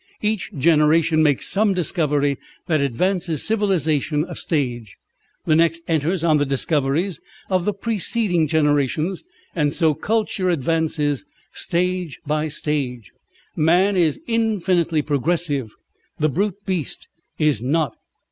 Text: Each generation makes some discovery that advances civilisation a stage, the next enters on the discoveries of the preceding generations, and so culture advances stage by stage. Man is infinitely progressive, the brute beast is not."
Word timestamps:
Each 0.23 0.49
generation 0.57 1.21
makes 1.21 1.45
some 1.47 1.75
discovery 1.75 2.39
that 2.65 2.81
advances 2.81 3.43
civilisation 3.43 4.25
a 4.27 4.35
stage, 4.35 4.97
the 5.45 5.55
next 5.55 5.83
enters 5.87 6.23
on 6.23 6.37
the 6.37 6.43
discoveries 6.47 7.21
of 7.51 7.65
the 7.65 7.73
preceding 7.75 8.47
generations, 8.47 9.23
and 9.55 9.71
so 9.71 9.93
culture 9.93 10.49
advances 10.49 11.23
stage 11.53 12.19
by 12.25 12.47
stage. 12.47 13.11
Man 13.55 13.95
is 13.95 14.19
infinitely 14.25 15.03
progressive, 15.03 15.71
the 16.17 16.29
brute 16.29 16.65
beast 16.65 17.07
is 17.37 17.61
not." 17.61 17.93